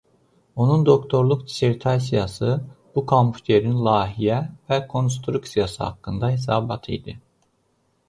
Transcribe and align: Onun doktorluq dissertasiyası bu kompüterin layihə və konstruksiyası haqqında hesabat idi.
Onun 0.55 0.85
doktorluq 0.87 1.43
dissertasiyası 1.49 2.57
bu 2.95 3.05
kompüterin 3.13 3.77
layihə 3.91 4.41
və 4.73 4.83
konstruksiyası 4.97 5.87
haqqında 5.89 6.35
hesabat 6.37 6.95
idi. 7.01 7.21